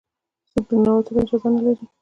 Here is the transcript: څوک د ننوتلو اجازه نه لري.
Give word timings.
څوک 0.51 0.63
د 0.69 0.71
ننوتلو 0.79 1.19
اجازه 1.23 1.49
نه 1.55 1.61
لري. 1.65 1.85